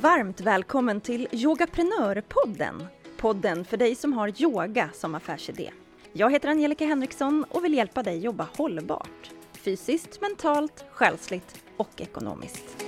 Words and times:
Varmt 0.00 0.40
välkommen 0.40 1.00
till 1.00 1.28
Yogaprenörpodden. 1.32 2.86
Podden 3.16 3.64
för 3.64 3.76
dig 3.76 3.94
som 3.94 4.12
har 4.12 4.42
yoga 4.42 4.90
som 4.94 5.14
affärsidé. 5.14 5.70
Jag 6.12 6.32
heter 6.32 6.48
Angelica 6.48 6.84
Henriksson 6.84 7.44
och 7.50 7.64
vill 7.64 7.74
hjälpa 7.74 8.02
dig 8.02 8.18
jobba 8.18 8.46
hållbart. 8.56 9.30
Fysiskt, 9.52 10.20
mentalt, 10.20 10.84
själsligt 10.90 11.64
och 11.76 12.00
ekonomiskt. 12.00 12.84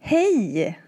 Hej! 0.00 0.80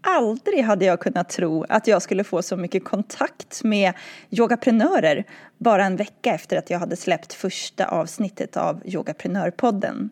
Aldrig 0.00 0.64
hade 0.64 0.84
jag 0.84 1.00
kunnat 1.00 1.28
tro 1.28 1.64
att 1.68 1.86
jag 1.86 2.02
skulle 2.02 2.24
få 2.24 2.42
så 2.42 2.56
mycket 2.56 2.84
kontakt 2.84 3.64
med 3.64 3.92
yogaprenörer 4.30 5.24
bara 5.58 5.84
en 5.84 5.96
vecka 5.96 6.34
efter 6.34 6.56
att 6.56 6.70
jag 6.70 6.78
hade 6.78 6.96
släppt 6.96 7.32
första 7.32 7.86
avsnittet 7.86 8.56
av 8.56 8.82
Yogaprenörpodden. 8.84 10.10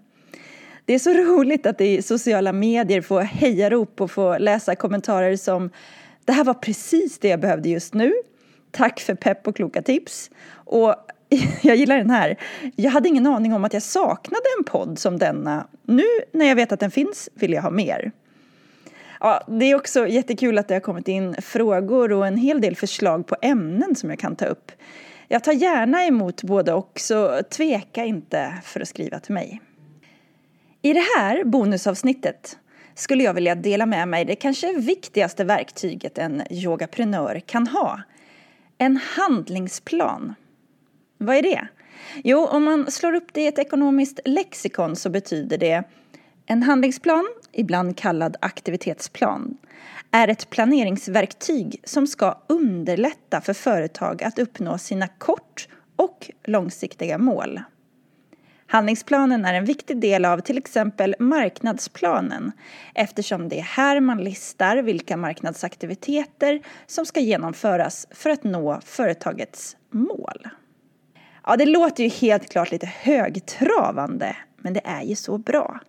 Det 0.87 0.95
är 0.95 0.99
så 0.99 1.13
roligt 1.37 1.67
att 1.67 1.81
i 1.81 2.03
sociala 2.03 2.53
medier 2.53 3.01
få 3.01 3.19
hejarop 3.19 4.01
och 4.01 4.11
få 4.11 4.39
läsa 4.39 4.75
kommentarer 4.75 5.37
som 5.37 5.71
Det 6.25 6.33
här 6.33 6.45
var 6.45 6.55
precis 6.55 7.19
det 7.19 7.29
jag 7.29 7.41
behövde 7.41 7.69
just 7.69 7.95
nu. 7.95 8.13
Tack 8.71 9.01
för 9.01 9.15
pepp 9.15 9.47
och 9.47 9.57
kloka 9.57 9.83
tips. 9.83 10.31
Och 10.51 10.95
jag 11.63 11.77
gillar 11.77 11.97
den 11.97 12.11
här. 12.11 12.37
Jag 12.77 12.91
hade 12.91 13.09
ingen 13.09 13.27
aning 13.27 13.55
om 13.55 13.65
att 13.65 13.73
jag 13.73 13.83
saknade 13.83 14.45
en 14.59 14.65
podd 14.65 14.99
som 14.99 15.19
denna. 15.19 15.67
Nu 15.83 16.05
när 16.33 16.47
jag 16.47 16.57
vet 16.57 16.73
att 16.73 16.81
den 16.81 16.91
finns 16.91 17.29
vill 17.35 17.53
jag 17.53 17.63
ha 17.63 17.71
mer. 17.71 18.13
Ja, 19.21 19.45
det 19.49 19.65
är 19.65 19.75
också 19.75 20.07
jättekul 20.09 20.59
att 20.59 20.69
det 20.69 20.75
har 20.75 20.81
kommit 20.81 21.09
in 21.09 21.35
frågor 21.43 22.13
och 22.13 22.27
en 22.27 22.37
hel 22.37 22.61
del 22.61 22.77
förslag 22.77 23.27
på 23.27 23.37
ämnen 23.43 23.95
som 23.95 24.11
jag 24.11 24.19
kan 24.19 24.37
ta 24.37 24.47
upp. 24.47 24.73
Jag 25.29 25.45
tar 25.45 25.53
gärna 25.53 26.05
emot 26.05 26.43
både 26.43 26.73
och, 26.73 26.93
så 27.01 27.43
tveka 27.43 28.05
inte 28.05 28.55
för 28.65 28.81
att 28.81 28.89
skriva 28.89 29.19
till 29.19 29.35
mig. 29.35 29.61
I 30.87 30.93
det 30.93 31.05
här 31.17 31.45
bonusavsnittet 31.45 32.59
skulle 32.95 33.25
jag 33.25 33.35
vilja 33.35 33.55
dela 33.55 33.87
med 33.87 34.09
mig 34.09 34.25
det 34.25 34.37
kanske 34.37 34.73
viktigaste 34.73 35.45
verktyget 35.45 36.19
en 36.19 36.43
yogaprenör 36.51 37.41
kan 37.47 37.67
ha. 37.67 38.01
En 38.79 38.97
handlingsplan. 38.97 40.35
Vad 41.19 41.37
är 41.37 41.43
det? 41.43 41.69
Jo, 42.25 42.47
om 42.47 42.65
man 42.65 42.91
slår 42.91 43.15
upp 43.15 43.29
det 43.33 43.41
i 43.41 43.47
ett 43.47 43.59
ekonomiskt 43.59 44.21
lexikon 44.25 44.97
så 44.97 45.11
betyder 45.11 45.59
det 45.59 45.85
en 46.47 46.63
handlingsplan, 46.63 47.27
ibland 47.53 47.97
kallad 47.97 48.37
aktivitetsplan, 48.41 49.59
är 50.11 50.29
ett 50.29 50.51
planeringsverktyg 50.51 51.81
som 51.85 52.07
ska 52.07 52.39
underlätta 52.47 53.41
för 53.41 53.55
företag 53.55 54.23
att 54.23 54.39
uppnå 54.39 54.79
sina 54.79 55.09
kort 55.09 55.69
och 55.97 56.31
långsiktiga 56.45 57.19
mål. 57.19 57.61
Handlingsplanen 58.69 59.45
är 59.45 59.55
en 59.55 59.65
viktig 59.65 60.01
del 60.01 60.25
av 60.25 60.41
till 60.41 60.59
exempel 60.59 61.15
marknadsplanen 61.19 62.53
eftersom 62.95 63.49
det 63.49 63.59
är 63.59 63.63
här 63.63 64.01
man 64.01 64.25
listar 64.25 64.77
vilka 64.77 65.17
marknadsaktiviteter 65.17 66.61
som 66.87 67.07
ska 67.07 67.21
genomföras 67.21 68.07
för 68.11 68.31
att 68.31 68.45
nå 68.45 68.81
företagets 68.85 69.77
mål. 69.91 70.49
Ja, 71.45 71.57
det 71.57 71.67
låter 71.67 72.05
ju 72.05 72.11
helt 72.11 72.51
klart 72.51 72.71
lite 72.71 72.87
högtravande, 72.87 74.37
men 74.57 74.73
det 74.73 74.83
är 74.85 75.03
ju 75.03 75.17
så 75.17 75.39
bra. 75.39 75.81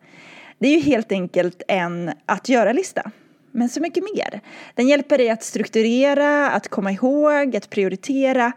Det 0.59 0.67
är 0.67 0.75
ju 0.75 0.81
helt 0.81 1.11
enkelt 1.11 1.61
en 1.67 2.11
att 2.25 2.49
göra-lista. 2.49 3.11
Men 3.51 3.69
så 3.69 3.81
mycket 3.81 4.03
mer. 4.15 4.41
Den 4.75 4.87
hjälper 4.87 5.17
dig 5.17 5.29
att 5.29 5.43
strukturera, 5.43 6.49
att 6.49 6.67
komma 6.67 6.91
ihåg, 6.91 7.55
att 7.55 7.69
prioritera. 7.69 8.51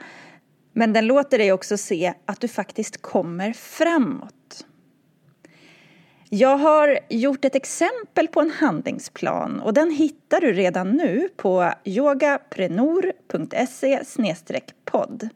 Men 0.73 0.93
den 0.93 1.07
låter 1.07 1.39
dig 1.39 1.53
också 1.53 1.77
se 1.77 2.15
att 2.25 2.41
du 2.41 2.49
faktiskt 2.49 3.03
kommer 3.03 3.53
framåt. 3.53 4.35
Jag 6.33 6.57
har 6.57 6.99
gjort 7.09 7.45
ett 7.45 7.55
exempel 7.55 8.29
på 8.29 8.41
en 8.41 8.51
handlingsplan 8.51 9.61
och 9.61 9.75
den 9.75 9.91
hittar 9.91 10.41
du 10.41 10.53
redan 10.53 10.91
nu 10.91 11.29
på 11.37 11.73
yogaprenor.se 11.85 14.05
podd. 14.85 15.29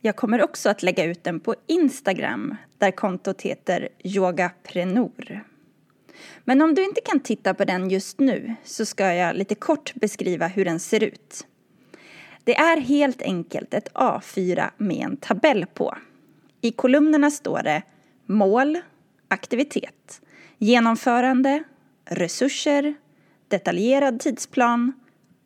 Jag 0.00 0.16
kommer 0.16 0.44
också 0.44 0.68
att 0.68 0.82
lägga 0.82 1.04
ut 1.04 1.24
den 1.24 1.40
på 1.40 1.54
Instagram 1.66 2.56
där 2.78 2.90
kontot 2.90 3.42
heter 3.42 3.88
yogaprenor. 4.04 5.44
Men 6.44 6.62
om 6.62 6.74
du 6.74 6.84
inte 6.84 7.00
kan 7.00 7.20
titta 7.20 7.54
på 7.54 7.64
den 7.64 7.90
just 7.90 8.20
nu 8.20 8.54
så 8.64 8.86
ska 8.86 9.14
jag 9.14 9.36
lite 9.36 9.54
kort 9.54 9.94
beskriva 9.94 10.46
hur 10.46 10.64
den 10.64 10.80
ser 10.80 11.04
ut. 11.04 11.46
Det 12.46 12.56
är 12.56 12.76
helt 12.76 13.22
enkelt 13.22 13.74
ett 13.74 13.92
A4 13.92 14.70
med 14.76 14.96
en 14.96 15.16
tabell 15.16 15.66
på. 15.74 15.96
I 16.60 16.72
kolumnerna 16.72 17.30
står 17.30 17.62
det 17.62 17.82
mål, 18.26 18.78
aktivitet, 19.28 20.20
genomförande, 20.58 21.64
resurser, 22.04 22.94
detaljerad 23.48 24.20
tidsplan, 24.20 24.92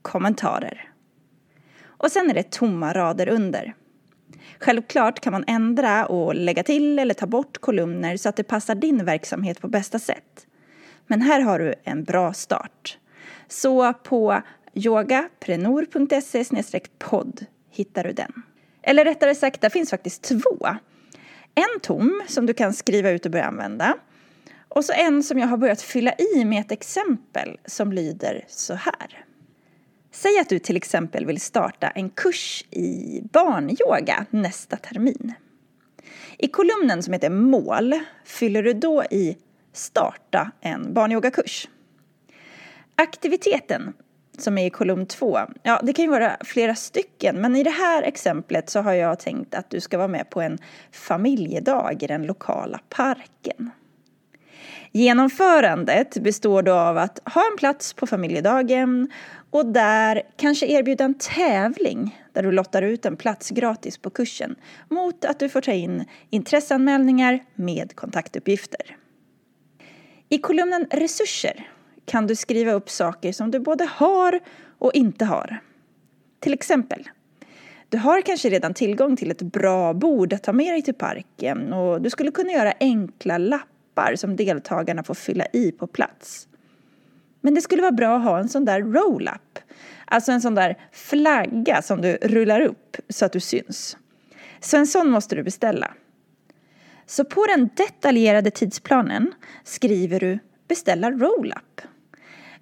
kommentarer. 0.02 0.88
Och 1.82 2.12
sen 2.12 2.30
är 2.30 2.34
det 2.34 2.50
tomma 2.50 2.92
rader 2.92 3.28
under. 3.28 3.74
Självklart 4.58 5.20
kan 5.20 5.32
man 5.32 5.44
ändra 5.46 6.06
och 6.06 6.34
lägga 6.34 6.62
till 6.62 6.98
eller 6.98 7.14
ta 7.14 7.26
bort 7.26 7.58
kolumner 7.58 8.16
så 8.16 8.28
att 8.28 8.36
det 8.36 8.44
passar 8.44 8.74
din 8.74 9.04
verksamhet 9.04 9.60
på 9.60 9.68
bästa 9.68 9.98
sätt. 9.98 10.46
Men 11.06 11.22
här 11.22 11.40
har 11.40 11.58
du 11.58 11.74
en 11.84 12.04
bra 12.04 12.32
start. 12.32 12.98
Så 13.48 13.92
på 13.92 14.42
yogaprenor.se 14.74 16.44
podd 16.98 17.46
hittar 17.70 18.04
du 18.04 18.12
den. 18.12 18.32
Eller 18.82 19.04
rättare 19.04 19.34
sagt, 19.34 19.60
där 19.60 19.68
finns 19.68 19.90
faktiskt 19.90 20.22
två. 20.22 20.66
En 21.54 21.80
tom 21.82 22.22
som 22.28 22.46
du 22.46 22.54
kan 22.54 22.72
skriva 22.72 23.10
ut 23.10 23.26
och 23.26 23.32
börja 23.32 23.44
använda. 23.44 23.96
Och 24.68 24.84
så 24.84 24.92
en 24.92 25.22
som 25.22 25.38
jag 25.38 25.46
har 25.46 25.56
börjat 25.56 25.82
fylla 25.82 26.14
i 26.18 26.44
med 26.44 26.60
ett 26.60 26.72
exempel 26.72 27.58
som 27.66 27.92
lyder 27.92 28.44
så 28.48 28.74
här. 28.74 29.24
Säg 30.12 30.38
att 30.38 30.48
du 30.48 30.58
till 30.58 30.76
exempel 30.76 31.26
vill 31.26 31.40
starta 31.40 31.88
en 31.88 32.10
kurs 32.10 32.64
i 32.70 33.20
barnyoga 33.32 34.26
nästa 34.30 34.76
termin. 34.76 35.34
I 36.38 36.48
kolumnen 36.48 37.02
som 37.02 37.12
heter 37.12 37.30
mål 37.30 38.00
fyller 38.24 38.62
du 38.62 38.72
då 38.72 39.04
i 39.04 39.36
starta 39.72 40.50
en 40.60 40.94
barnyogakurs. 40.94 41.68
Aktiviteten 42.94 43.92
som 44.42 44.58
är 44.58 44.66
i 44.66 44.70
kolumn 44.70 45.06
2. 45.06 45.38
ja 45.62 45.80
det 45.82 45.92
kan 45.92 46.04
ju 46.04 46.10
vara 46.10 46.36
flera 46.44 46.74
stycken 46.74 47.40
men 47.40 47.56
i 47.56 47.62
det 47.62 47.70
här 47.70 48.02
exemplet 48.02 48.70
så 48.70 48.80
har 48.80 48.92
jag 48.92 49.18
tänkt 49.18 49.54
att 49.54 49.70
du 49.70 49.80
ska 49.80 49.98
vara 49.98 50.08
med 50.08 50.30
på 50.30 50.40
en 50.40 50.58
familjedag 50.92 52.02
i 52.02 52.06
den 52.06 52.26
lokala 52.26 52.80
parken. 52.88 53.70
Genomförandet 54.92 56.16
består 56.22 56.62
då 56.62 56.74
av 56.74 56.98
att 56.98 57.20
ha 57.24 57.42
en 57.50 57.56
plats 57.56 57.92
på 57.92 58.06
familjedagen 58.06 59.10
och 59.50 59.66
där 59.66 60.22
kanske 60.36 60.66
erbjuda 60.66 61.04
en 61.04 61.14
tävling 61.14 62.20
där 62.32 62.42
du 62.42 62.52
lottar 62.52 62.82
ut 62.82 63.06
en 63.06 63.16
plats 63.16 63.50
gratis 63.50 63.98
på 63.98 64.10
kursen 64.10 64.56
mot 64.88 65.24
att 65.24 65.38
du 65.38 65.48
får 65.48 65.60
ta 65.60 65.72
in 65.72 66.04
intresseanmälningar 66.30 67.44
med 67.54 67.96
kontaktuppgifter. 67.96 68.96
I 70.28 70.38
kolumnen 70.38 70.86
resurser 70.90 71.68
kan 72.10 72.26
du 72.26 72.36
skriva 72.36 72.72
upp 72.72 72.90
saker 72.90 73.32
som 73.32 73.50
du 73.50 73.60
både 73.60 73.84
har 73.84 74.40
och 74.78 74.94
inte 74.94 75.24
har. 75.24 75.60
Till 76.40 76.52
exempel, 76.52 77.08
du 77.88 77.98
har 77.98 78.22
kanske 78.22 78.48
redan 78.50 78.74
tillgång 78.74 79.16
till 79.16 79.30
ett 79.30 79.42
bra 79.42 79.94
bord 79.94 80.32
att 80.32 80.42
ta 80.42 80.52
med 80.52 80.74
dig 80.74 80.82
till 80.82 80.94
parken 80.94 81.72
och 81.72 82.02
du 82.02 82.10
skulle 82.10 82.30
kunna 82.30 82.52
göra 82.52 82.72
enkla 82.80 83.38
lappar 83.38 84.16
som 84.16 84.36
deltagarna 84.36 85.02
får 85.02 85.14
fylla 85.14 85.46
i 85.52 85.72
på 85.72 85.86
plats. 85.86 86.48
Men 87.40 87.54
det 87.54 87.60
skulle 87.60 87.82
vara 87.82 87.92
bra 87.92 88.16
att 88.16 88.24
ha 88.24 88.38
en 88.38 88.48
sån 88.48 88.64
där 88.64 88.80
roll-up, 88.80 89.58
alltså 90.04 90.32
en 90.32 90.40
sån 90.40 90.54
där 90.54 90.78
flagga 90.92 91.82
som 91.82 92.00
du 92.00 92.12
rullar 92.12 92.60
upp 92.60 92.96
så 93.08 93.24
att 93.24 93.32
du 93.32 93.40
syns. 93.40 93.96
Så 94.60 94.76
en 94.76 94.86
sån 94.86 95.10
måste 95.10 95.34
du 95.34 95.42
beställa. 95.42 95.94
Så 97.06 97.24
på 97.24 97.46
den 97.46 97.70
detaljerade 97.76 98.50
tidsplanen 98.50 99.32
skriver 99.64 100.20
du 100.20 100.38
beställa 100.68 101.10
roll-up. 101.10 101.89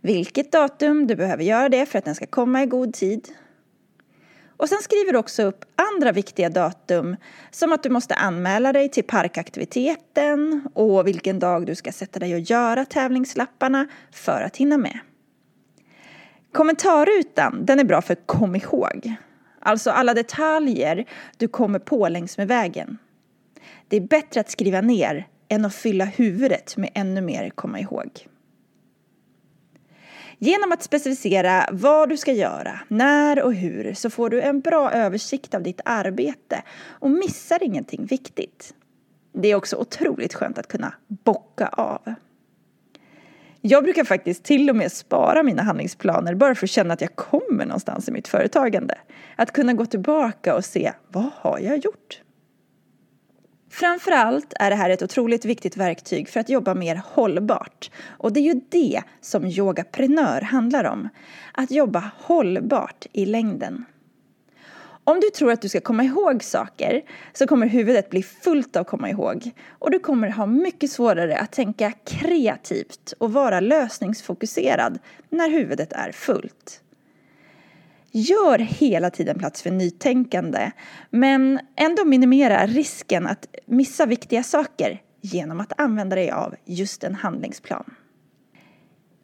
Vilket 0.00 0.53
datum 0.53 1.06
du 1.06 1.17
behöver 1.17 1.45
göra 1.45 1.69
det 1.69 1.87
för 1.87 1.99
att 1.99 2.05
den 2.05 2.15
ska 2.15 2.27
komma 2.27 2.62
i 2.62 2.67
god 2.67 2.95
tid. 2.95 3.29
Och 4.56 4.69
sen 4.69 4.79
skriver 4.83 5.12
du 5.12 5.19
också 5.19 5.43
upp 5.43 5.65
andra 5.95 6.12
viktiga 6.12 6.50
datum 6.50 7.17
som 7.50 7.73
att 7.73 7.83
du 7.83 7.91
måste 7.91 8.15
anmäla 8.15 8.73
dig 8.73 8.89
till 8.89 9.05
parkaktiviteten 9.05 10.69
och 10.75 11.06
vilken 11.06 11.39
dag 11.39 11.67
du 11.67 11.75
ska 11.75 11.93
sätta 11.93 12.19
dig 12.19 12.35
och 12.35 12.41
göra 12.41 12.85
tävlingslapparna 12.85 13.87
för 14.12 14.43
att 14.43 14.56
hinna 14.56 14.79
med. 14.79 14.99
Kommentarrutan, 16.53 17.67
den 17.67 17.81
är 17.81 17.85
bra 17.85 18.03
för 18.03 18.15
kom 18.15 18.56
ihåg. 18.56 19.15
Alltså 19.61 19.91
alla 19.91 20.15
detaljer 20.15 21.05
du 21.37 21.49
kommer 21.49 21.79
på 21.79 22.09
längs 22.09 22.39
med 22.39 22.49
vägen. 22.49 22.99
Det 23.89 23.97
är 23.97 24.01
bättre 24.01 24.41
att 24.41 24.51
skriva 24.51 24.81
ner 24.81 25.27
än 25.49 25.65
att 25.65 25.75
fylla 25.75 26.05
huvudet 26.05 26.77
med 26.77 26.91
ännu 26.94 27.21
mer 27.21 27.51
komma 27.51 27.81
ihåg. 27.81 28.11
Genom 30.40 30.73
att 30.73 30.82
specificera 30.82 31.69
vad 31.73 32.08
du 32.08 32.17
ska 32.17 32.32
göra, 32.32 32.81
när 32.88 33.43
och 33.43 33.55
hur 33.55 33.94
så 33.94 34.11
får 34.11 34.31
du 34.31 34.40
en 34.40 34.61
bra 34.61 34.90
översikt 34.93 35.55
av 35.55 35.62
ditt 35.62 35.81
arbete 35.85 36.62
och 36.88 37.11
missar 37.11 37.62
ingenting 37.62 38.05
viktigt. 38.05 38.75
Det 39.32 39.49
är 39.49 39.55
också 39.55 39.76
otroligt 39.76 40.35
skönt 40.35 40.58
att 40.58 40.69
kunna 40.69 40.94
bocka 41.06 41.67
av. 41.67 42.14
Jag 43.61 43.85
brukar 43.85 44.05
faktiskt 44.05 44.44
till 44.44 44.70
och 44.70 44.76
med 44.76 44.93
spara 44.93 45.43
mina 45.43 45.62
handlingsplaner 45.62 46.35
bara 46.35 46.55
för 46.55 46.67
att 46.67 46.70
känna 46.70 46.94
att 46.94 47.00
jag 47.00 47.17
kommer 47.17 47.67
någonstans 47.67 48.08
i 48.08 48.12
mitt 48.12 48.29
företagande. 48.29 48.99
Att 49.37 49.52
kunna 49.52 49.73
gå 49.73 49.87
tillbaka 49.87 50.55
och 50.56 50.64
se, 50.64 50.93
vad 51.08 51.31
har 51.34 51.58
jag 51.58 51.76
gjort? 51.76 52.23
Framförallt 53.70 54.53
är 54.61 54.70
det 54.70 54.76
här 54.76 54.91
ett 54.91 55.03
otroligt 55.03 55.44
viktigt 55.44 55.76
verktyg 55.76 56.29
för 56.29 56.41
att 56.41 56.49
jobba 56.49 56.75
mer 56.75 57.03
hållbart. 57.05 57.91
Och 58.09 58.32
det 58.32 58.41
är 58.41 58.55
ju 58.55 58.61
det 58.69 59.03
som 59.20 59.47
yogaprenör 59.47 60.41
handlar 60.41 60.85
om. 60.85 61.09
Att 61.53 61.70
jobba 61.70 62.11
hållbart 62.17 63.06
i 63.12 63.26
längden. 63.26 63.85
Om 65.05 65.20
du 65.20 65.31
tror 65.31 65.53
att 65.53 65.62
du 65.62 65.69
ska 65.69 65.81
komma 65.81 66.05
ihåg 66.05 66.43
saker 66.43 67.03
så 67.32 67.47
kommer 67.47 67.67
huvudet 67.67 68.11
bli 68.11 68.23
fullt 68.23 68.76
av 68.76 68.85
komma 68.85 69.11
ihåg 69.11 69.50
och 69.79 69.91
du 69.91 69.99
kommer 69.99 70.29
ha 70.29 70.47
mycket 70.47 70.91
svårare 70.91 71.38
att 71.38 71.53
tänka 71.53 71.93
kreativt 72.05 73.15
och 73.19 73.32
vara 73.32 73.61
lösningsfokuserad 73.61 74.99
när 75.31 75.50
huvudet 75.50 75.93
är 75.93 76.12
fullt. 76.12 76.82
Gör 78.12 78.58
hela 78.58 79.10
tiden 79.10 79.38
plats 79.38 79.62
för 79.62 79.70
nytänkande 79.70 80.70
men 81.10 81.60
ändå 81.76 82.05
minimera 82.05 82.66
risken 82.66 83.26
att 83.26 83.46
missa 83.66 84.06
viktiga 84.06 84.43
saker 84.43 85.02
genom 85.20 85.60
att 85.60 85.81
använda 85.81 86.16
dig 86.16 86.31
av 86.31 86.55
just 86.64 87.05
en 87.05 87.14
handlingsplan. 87.14 87.94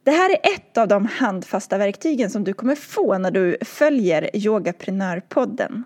Det 0.04 0.10
här 0.10 0.31
är 0.31 0.54
ett 0.54 0.78
av 0.78 0.88
de 0.88 1.06
handfasta 1.06 1.78
verktygen 1.78 2.31
som 2.31 2.44
du 2.44 2.52
kommer 2.52 2.75
få 2.75 3.19
när 3.19 3.31
du 3.31 3.56
följer 3.60 4.36
Yogaprenörpodden. 4.36 5.84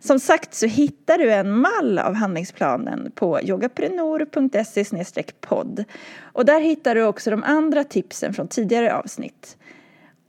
Som 0.00 0.20
sagt 0.20 0.54
så 0.54 0.66
hittar 0.66 1.18
du 1.18 1.32
en 1.32 1.52
mall 1.52 1.98
av 1.98 2.14
handlingsplanen 2.14 3.12
på 3.14 3.40
yogaprenor.se 3.42 5.24
podd. 5.40 5.84
Och 6.22 6.44
där 6.44 6.60
hittar 6.60 6.94
du 6.94 7.04
också 7.04 7.30
de 7.30 7.42
andra 7.42 7.84
tipsen 7.84 8.34
från 8.34 8.48
tidigare 8.48 8.94
avsnitt. 8.94 9.56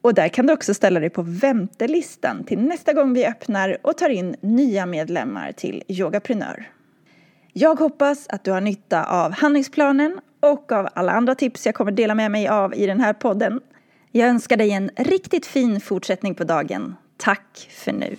Och 0.04 0.14
där 0.14 0.28
kan 0.28 0.48
du 0.48 0.54
också 0.54 0.74
ställa 0.74 1.00
dig 1.00 1.10
på 1.10 1.22
väntelistan 1.22 2.44
till 2.44 2.60
nästa 2.60 2.94
gång 2.94 3.14
vi 3.14 3.26
öppnar 3.26 3.78
och 3.82 3.98
tar 3.98 4.10
in 4.10 4.36
nya 4.42 4.86
medlemmar 4.86 5.52
till 5.52 5.84
Yogaprenör. 5.88 6.70
Jag 7.54 7.76
hoppas 7.76 8.28
att 8.30 8.44
du 8.44 8.52
har 8.52 8.62
nytta 8.62 9.04
av 9.04 9.32
handlingsplanen 9.32 10.20
och 10.40 10.72
av 10.72 10.88
alla 10.94 11.12
andra 11.12 11.36
tips 11.36 11.66
jag 11.66 11.76
kommer 11.76 11.92
dela 11.92 12.16
med 12.16 12.32
mig 12.32 12.48
av 12.48 12.76
i 12.76 12.86
den 12.86 13.00
här 13.00 13.14
podden. 13.14 13.62
Jag 14.12 14.30
önskar 14.30 14.58
dig 14.58 14.72
en 14.72 14.90
riktigt 14.96 15.46
fin 15.46 15.82
fortsättning 15.82 16.36
på 16.36 16.44
dagen. 16.44 16.96
Tack 17.18 17.70
för 17.70 17.92
nu! 17.92 18.16